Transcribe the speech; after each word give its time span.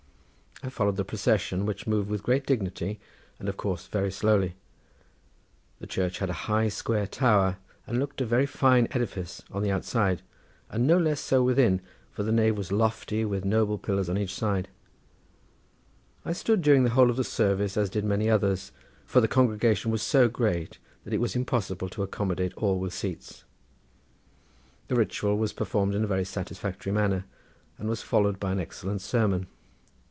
I 0.63 0.69
followed 0.69 0.95
the 0.95 1.03
procession, 1.03 1.65
which 1.65 1.87
moved 1.87 2.07
with 2.07 2.21
great 2.21 2.45
dignity 2.45 2.99
and 3.39 3.49
of 3.49 3.57
course 3.57 3.87
very 3.87 4.11
slowly. 4.11 4.53
The 5.79 5.87
church 5.87 6.19
had 6.19 6.29
a 6.29 6.33
high 6.45 6.67
square 6.69 7.07
tower 7.07 7.57
and 7.87 7.97
looked 7.97 8.21
a 8.21 8.27
very 8.27 8.45
fine 8.45 8.87
edifice 8.91 9.41
on 9.51 9.63
the 9.63 9.71
outside 9.71 10.21
and 10.69 10.85
no 10.85 10.99
less 10.99 11.19
so 11.19 11.41
within, 11.41 11.81
for 12.11 12.21
the 12.21 12.31
nave 12.31 12.59
was 12.59 12.71
lofty 12.71 13.25
with 13.25 13.43
noble 13.43 13.79
pillars 13.79 14.07
on 14.07 14.19
each 14.19 14.35
side. 14.35 14.69
I 16.23 16.31
stood 16.31 16.61
during 16.61 16.83
the 16.83 16.91
whole 16.91 17.09
of 17.09 17.17
the 17.17 17.23
service 17.23 17.75
as 17.75 17.89
did 17.89 18.05
many 18.05 18.29
others, 18.29 18.71
for 19.03 19.19
the 19.19 19.27
congregation 19.27 19.89
was 19.89 20.03
so 20.03 20.29
great 20.29 20.77
that 21.05 21.13
it 21.13 21.19
was 21.21 21.35
impossible 21.35 21.89
to 21.89 22.03
accommodate 22.03 22.53
all 22.53 22.77
with 22.77 22.93
seats. 22.93 23.45
The 24.89 24.95
ritual 24.95 25.39
was 25.39 25.53
performed 25.53 25.95
in 25.95 26.03
a 26.03 26.07
very 26.07 26.23
satisfactory 26.23 26.91
manner 26.91 27.25
and 27.79 27.89
was 27.89 28.03
followed 28.03 28.39
by 28.39 28.51
an 28.51 28.59
excellent 28.59 29.01
sermon. 29.01 29.47